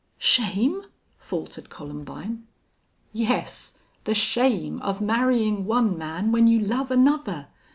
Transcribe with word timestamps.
"Shame?" 0.17 0.85
faltered 1.19 1.69
Columbine. 1.69 2.47
"Yes. 3.13 3.77
The 4.05 4.15
shame 4.15 4.81
of 4.81 4.99
marrying 4.99 5.65
one 5.65 5.95
man 5.95 6.31
when 6.31 6.47
you 6.47 6.59
love 6.59 6.89
another. 6.89 7.49